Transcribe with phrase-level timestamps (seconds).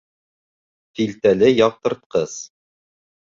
[0.99, 2.35] Филтәле яҡтыртҡыс.